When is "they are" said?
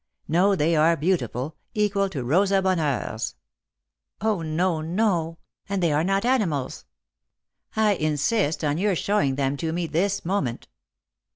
0.55-0.97, 5.83-6.03